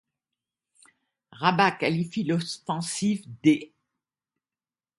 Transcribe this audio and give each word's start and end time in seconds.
Rabat 1.31 1.73
qualifie 1.73 2.23
l'offensive 2.23 3.23
d'. 3.43 3.71